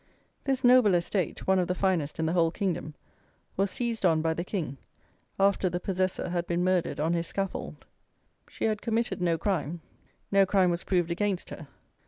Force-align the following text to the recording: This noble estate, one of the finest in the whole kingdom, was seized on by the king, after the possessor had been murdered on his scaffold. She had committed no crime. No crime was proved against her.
This 0.45 0.63
noble 0.63 0.95
estate, 0.95 1.45
one 1.45 1.59
of 1.59 1.67
the 1.67 1.75
finest 1.75 2.17
in 2.17 2.25
the 2.25 2.33
whole 2.33 2.49
kingdom, 2.49 2.95
was 3.55 3.69
seized 3.69 4.03
on 4.03 4.19
by 4.19 4.33
the 4.33 4.43
king, 4.43 4.77
after 5.39 5.69
the 5.69 5.79
possessor 5.79 6.29
had 6.29 6.47
been 6.47 6.63
murdered 6.63 6.99
on 6.99 7.13
his 7.13 7.27
scaffold. 7.27 7.85
She 8.49 8.65
had 8.65 8.81
committed 8.81 9.21
no 9.21 9.37
crime. 9.37 9.81
No 10.31 10.43
crime 10.47 10.71
was 10.71 10.85
proved 10.85 11.11
against 11.11 11.51
her. 11.51 11.67